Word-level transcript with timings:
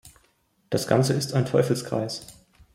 Das 0.71 0.87
Ganze 0.87 1.13
ist 1.13 1.35
ein 1.35 1.45
Teufelskreis. 1.45 2.25